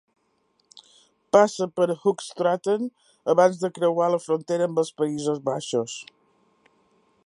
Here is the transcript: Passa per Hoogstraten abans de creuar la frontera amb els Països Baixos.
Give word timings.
Passa 1.35 1.67
per 1.81 1.87
Hoogstraten 1.91 2.89
abans 3.35 3.63
de 3.67 3.73
creuar 3.79 4.11
la 4.15 4.23
frontera 4.27 4.71
amb 4.71 4.83
els 4.85 4.93
Països 5.05 5.43
Baixos. 5.53 6.01